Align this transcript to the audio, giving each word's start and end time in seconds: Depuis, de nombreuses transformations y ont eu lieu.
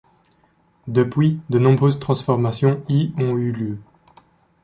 Depuis, 0.87 1.39
de 1.51 1.59
nombreuses 1.59 1.99
transformations 1.99 2.81
y 2.89 3.13
ont 3.19 3.37
eu 3.37 3.51
lieu. 3.51 3.77